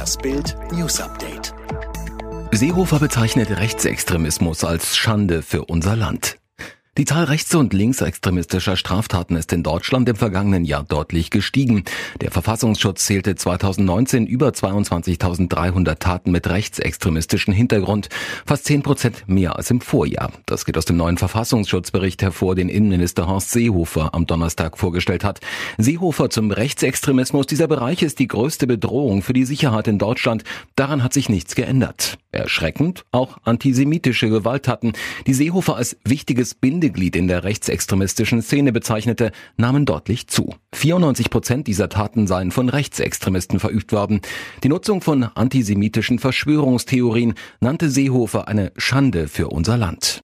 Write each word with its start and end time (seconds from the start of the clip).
Das 0.00 0.16
Bild 0.16 0.56
News 0.72 0.98
Update. 0.98 1.52
Seehofer 2.52 2.98
bezeichnet 2.98 3.50
Rechtsextremismus 3.50 4.64
als 4.64 4.96
Schande 4.96 5.42
für 5.42 5.66
unser 5.66 5.94
Land. 5.94 6.39
Die 7.00 7.06
Zahl 7.06 7.24
rechts- 7.24 7.54
und 7.54 7.72
linksextremistischer 7.72 8.76
Straftaten 8.76 9.34
ist 9.34 9.54
in 9.54 9.62
Deutschland 9.62 10.06
im 10.10 10.16
vergangenen 10.16 10.66
Jahr 10.66 10.84
deutlich 10.84 11.30
gestiegen. 11.30 11.84
Der 12.20 12.30
Verfassungsschutz 12.30 13.06
zählte 13.06 13.34
2019 13.36 14.26
über 14.26 14.50
22.300 14.50 15.94
Taten 15.98 16.30
mit 16.30 16.46
rechtsextremistischem 16.46 17.54
Hintergrund, 17.54 18.10
fast 18.44 18.66
10 18.66 18.82
Prozent 18.82 19.24
mehr 19.26 19.56
als 19.56 19.70
im 19.70 19.80
Vorjahr. 19.80 20.30
Das 20.44 20.66
geht 20.66 20.76
aus 20.76 20.84
dem 20.84 20.98
neuen 20.98 21.16
Verfassungsschutzbericht 21.16 22.20
hervor, 22.20 22.54
den 22.54 22.68
Innenminister 22.68 23.26
Horst 23.26 23.50
Seehofer 23.50 24.12
am 24.12 24.26
Donnerstag 24.26 24.76
vorgestellt 24.76 25.24
hat. 25.24 25.40
Seehofer 25.78 26.28
zum 26.28 26.50
Rechtsextremismus. 26.50 27.46
Dieser 27.46 27.66
Bereich 27.66 28.02
ist 28.02 28.18
die 28.18 28.28
größte 28.28 28.66
Bedrohung 28.66 29.22
für 29.22 29.32
die 29.32 29.46
Sicherheit 29.46 29.88
in 29.88 29.96
Deutschland. 29.96 30.44
Daran 30.76 31.02
hat 31.02 31.14
sich 31.14 31.30
nichts 31.30 31.54
geändert. 31.54 32.18
Erschreckend 32.30 33.06
auch 33.10 33.38
antisemitische 33.44 34.28
Gewalttaten, 34.28 34.92
die 35.26 35.34
Seehofer 35.34 35.76
als 35.76 35.96
wichtiges 36.04 36.54
Bindeglied 36.54 36.89
in 36.98 37.28
der 37.28 37.44
rechtsextremistischen 37.44 38.42
Szene 38.42 38.72
bezeichnete, 38.72 39.32
nahmen 39.56 39.86
deutlich 39.86 40.26
zu. 40.26 40.54
94 40.74 41.30
Prozent 41.30 41.66
dieser 41.66 41.88
Taten 41.88 42.26
seien 42.26 42.50
von 42.50 42.68
Rechtsextremisten 42.68 43.60
verübt 43.60 43.92
worden. 43.92 44.20
Die 44.62 44.68
Nutzung 44.68 45.00
von 45.00 45.24
antisemitischen 45.24 46.18
Verschwörungstheorien 46.18 47.34
nannte 47.60 47.90
Seehofer 47.90 48.48
eine 48.48 48.72
Schande 48.76 49.28
für 49.28 49.48
unser 49.48 49.76
Land. 49.76 50.22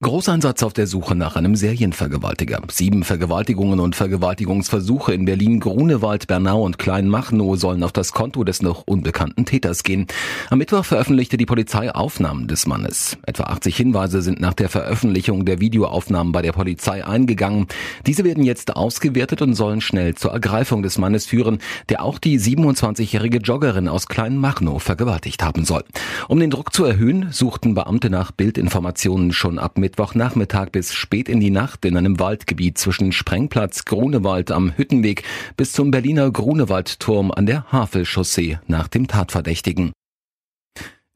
Großeinsatz 0.00 0.62
auf 0.62 0.74
der 0.74 0.86
Suche 0.86 1.16
nach 1.16 1.34
einem 1.34 1.56
Serienvergewaltiger. 1.56 2.62
Sieben 2.70 3.02
Vergewaltigungen 3.02 3.80
und 3.80 3.96
Vergewaltigungsversuche 3.96 5.12
in 5.12 5.24
Berlin, 5.24 5.58
Grunewald, 5.58 6.28
Bernau 6.28 6.62
und 6.62 6.78
Kleinmachnow 6.78 7.58
sollen 7.58 7.82
auf 7.82 7.90
das 7.90 8.12
Konto 8.12 8.44
des 8.44 8.62
noch 8.62 8.84
unbekannten 8.86 9.44
Täters 9.44 9.82
gehen. 9.82 10.06
Am 10.50 10.58
Mittwoch 10.58 10.84
veröffentlichte 10.84 11.36
die 11.36 11.46
Polizei 11.46 11.92
Aufnahmen 11.92 12.46
des 12.46 12.68
Mannes. 12.68 13.18
Etwa 13.26 13.44
80 13.44 13.76
Hinweise 13.76 14.22
sind 14.22 14.40
nach 14.40 14.54
der 14.54 14.68
Veröffentlichung 14.68 15.44
der 15.44 15.58
Videoaufnahmen 15.58 16.30
bei 16.30 16.42
der 16.42 16.52
Polizei 16.52 17.04
eingegangen. 17.04 17.66
Diese 18.06 18.22
werden 18.22 18.44
jetzt 18.44 18.76
ausgewertet 18.76 19.42
und 19.42 19.54
sollen 19.54 19.80
schnell 19.80 20.14
zur 20.14 20.30
Ergreifung 20.30 20.84
des 20.84 20.98
Mannes 20.98 21.26
führen, 21.26 21.58
der 21.88 22.04
auch 22.04 22.20
die 22.20 22.38
27-jährige 22.38 23.38
Joggerin 23.38 23.88
aus 23.88 24.06
Kleinmachnow 24.06 24.80
vergewaltigt 24.80 25.42
haben 25.42 25.64
soll. 25.64 25.82
Um 26.28 26.38
den 26.38 26.50
Druck 26.50 26.72
zu 26.72 26.84
erhöhen, 26.84 27.32
suchten 27.32 27.74
Beamte 27.74 28.10
nach 28.10 28.30
Bildinformationen 28.30 29.32
schon 29.32 29.58
ab 29.58 29.76
Mittwochnachmittag 29.88 30.70
bis 30.70 30.92
spät 30.92 31.30
in 31.30 31.40
die 31.40 31.50
Nacht 31.50 31.86
in 31.86 31.96
einem 31.96 32.20
Waldgebiet 32.20 32.76
zwischen 32.76 33.10
Sprengplatz 33.10 33.86
Grunewald 33.86 34.50
am 34.50 34.76
Hüttenweg 34.76 35.22
bis 35.56 35.72
zum 35.72 35.90
Berliner 35.90 36.30
Grunewaldturm 36.30 37.30
an 37.30 37.46
der 37.46 37.72
Havelchaussee 37.72 38.58
nach 38.66 38.88
dem 38.88 39.08
Tatverdächtigen. 39.08 39.92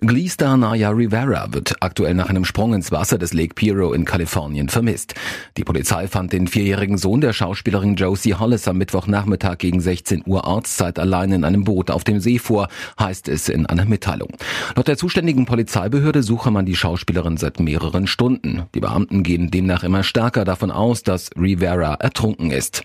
Glee-Star 0.04 0.56
Naya 0.56 0.90
Rivera 0.90 1.52
wird 1.52 1.76
aktuell 1.78 2.14
nach 2.14 2.28
einem 2.28 2.44
Sprung 2.44 2.74
ins 2.74 2.90
Wasser 2.90 3.18
des 3.18 3.32
Lake 3.32 3.54
Piero 3.54 3.92
in 3.92 4.04
Kalifornien 4.04 4.68
vermisst. 4.68 5.14
Die 5.56 5.62
Polizei 5.62 6.08
fand 6.08 6.32
den 6.32 6.48
vierjährigen 6.48 6.98
Sohn 6.98 7.20
der 7.20 7.32
Schauspielerin 7.32 7.94
Josie 7.94 8.34
Hollis 8.34 8.66
am 8.66 8.78
Mittwochnachmittag 8.78 9.58
gegen 9.58 9.80
16 9.80 10.24
Uhr 10.26 10.42
Ortszeit 10.42 10.98
allein 10.98 11.30
in 11.30 11.44
einem 11.44 11.62
Boot 11.62 11.92
auf 11.92 12.02
dem 12.02 12.18
See 12.18 12.40
vor, 12.40 12.66
heißt 12.98 13.28
es 13.28 13.48
in 13.48 13.66
einer 13.66 13.84
Mitteilung. 13.84 14.30
Laut 14.74 14.88
der 14.88 14.96
zuständigen 14.96 15.46
Polizeibehörde 15.46 16.24
suche 16.24 16.50
man 16.50 16.66
die 16.66 16.74
Schauspielerin 16.74 17.36
seit 17.36 17.60
mehreren 17.60 18.08
Stunden. 18.08 18.64
Die 18.74 18.80
Beamten 18.80 19.22
gehen 19.22 19.52
demnach 19.52 19.84
immer 19.84 20.02
stärker 20.02 20.44
davon 20.44 20.72
aus, 20.72 21.04
dass 21.04 21.30
Rivera 21.36 21.94
ertrunken 21.94 22.50
ist. 22.50 22.82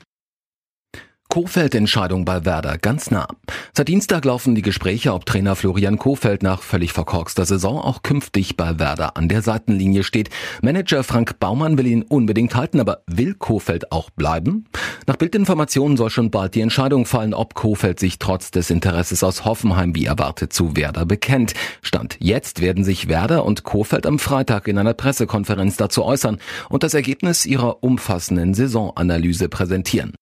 Kofeld-Entscheidung 1.30 2.26
bei 2.26 2.46
Werder 2.46 2.78
ganz 2.78 3.12
nah. 3.12 3.28
Seit 3.74 3.90
Dienstag 3.90 4.26
laufen 4.26 4.56
die 4.56 4.62
Gespräche, 4.62 5.14
ob 5.14 5.26
Trainer 5.26 5.56
Florian 5.56 5.98
Kofeld 5.98 6.42
nach 6.42 6.62
völlig 6.62 6.94
verkorkster 6.94 7.46
Saison 7.46 7.80
auch 7.80 8.02
künftig 8.02 8.58
bei 8.58 8.80
Werder 8.80 9.18
an 9.18 9.30
der 9.30 9.42
Seitenlinie 9.42 10.04
steht. 10.04 10.30
Manager 10.62 11.04
Frank 11.04 11.40
Baumann 11.40 11.78
will 11.78 11.86
ihn 11.86 12.02
unbedingt 12.02 12.56
halten, 12.56 12.80
aber 12.80 13.04
will 13.08 13.36
Kofeld 13.36 13.92
auch 13.92 14.10
bleiben? 14.10 14.66
Nach 15.06 15.16
Bildinformationen 15.16 15.96
soll 15.96 16.10
schon 16.10 16.32
bald 16.32 16.56
die 16.56 16.62
Entscheidung 16.62 17.06
fallen, 17.06 17.34
ob 17.34 17.54
Kofeld 17.54 18.00
sich 18.00 18.20
trotz 18.20 18.50
des 18.52 18.70
Interesses 18.70 19.24
aus 19.24 19.46
Hoffenheim 19.46 19.96
wie 19.96 20.06
erwartet 20.06 20.54
zu 20.54 20.76
Werder 20.76 21.06
bekennt. 21.06 21.54
Stand 21.82 22.18
jetzt 22.20 22.62
werden 22.62 22.84
sich 22.84 23.10
Werder 23.10 23.46
und 23.46 23.64
Kofeld 23.64 24.06
am 24.06 24.18
Freitag 24.20 24.68
in 24.68 24.78
einer 24.78 24.94
Pressekonferenz 24.94 25.78
dazu 25.78 26.04
äußern 26.04 26.40
und 26.70 26.84
das 26.84 26.94
Ergebnis 26.94 27.46
ihrer 27.46 27.84
umfassenden 27.84 28.54
Saisonanalyse 28.54 29.50
präsentieren. 29.50 30.14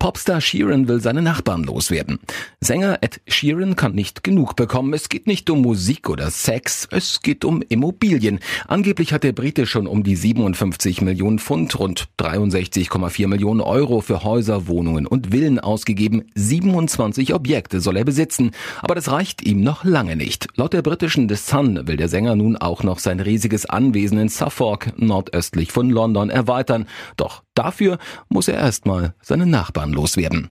Popstar 0.00 0.40
Sheeran 0.40 0.88
will 0.88 0.98
seine 1.02 1.20
Nachbarn 1.20 1.62
loswerden. 1.62 2.20
Sänger 2.58 2.98
Ed 3.02 3.20
Sheeran 3.28 3.76
kann 3.76 3.94
nicht 3.94 4.24
genug 4.24 4.56
bekommen. 4.56 4.94
Es 4.94 5.10
geht 5.10 5.26
nicht 5.26 5.50
um 5.50 5.60
Musik 5.60 6.08
oder 6.08 6.30
Sex, 6.30 6.88
es 6.90 7.20
geht 7.20 7.44
um 7.44 7.60
Immobilien. 7.68 8.40
Angeblich 8.66 9.12
hat 9.12 9.24
der 9.24 9.32
Brite 9.32 9.66
schon 9.66 9.86
um 9.86 10.02
die 10.02 10.16
57 10.16 11.02
Millionen 11.02 11.38
Pfund, 11.38 11.78
rund 11.78 12.08
63,4 12.18 13.28
Millionen 13.28 13.60
Euro 13.60 14.00
für 14.00 14.24
Häuser, 14.24 14.66
Wohnungen 14.68 15.06
und 15.06 15.32
Villen 15.32 15.60
ausgegeben. 15.60 16.24
27 16.34 17.34
Objekte 17.34 17.82
soll 17.82 17.98
er 17.98 18.04
besitzen. 18.06 18.52
Aber 18.80 18.94
das 18.94 19.10
reicht 19.10 19.42
ihm 19.42 19.60
noch 19.62 19.84
lange 19.84 20.16
nicht. 20.16 20.48
Laut 20.56 20.72
der 20.72 20.80
britischen 20.80 21.28
The 21.28 21.36
Sun 21.36 21.86
will 21.86 21.98
der 21.98 22.08
Sänger 22.08 22.36
nun 22.36 22.56
auch 22.56 22.82
noch 22.82 23.00
sein 23.00 23.20
riesiges 23.20 23.66
Anwesen 23.66 24.18
in 24.18 24.30
Suffolk, 24.30 24.94
nordöstlich 24.96 25.72
von 25.72 25.90
London, 25.90 26.30
erweitern. 26.30 26.86
Doch 27.18 27.42
dafür 27.54 27.98
muss 28.28 28.48
er 28.48 28.54
erstmal 28.54 29.14
seine 29.22 29.46
Nachbarn 29.46 29.92
loswerden. 29.92 30.48